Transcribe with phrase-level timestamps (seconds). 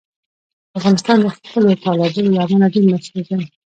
[0.77, 3.47] افغانستان د خپلو تالابونو له امله هم ډېر مشهور دی.